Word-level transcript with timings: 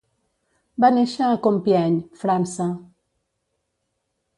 Va 0.85 0.89
néixer 0.95 1.21
a 1.33 1.37
Compiègne, 1.49 2.01
França. 2.25 2.69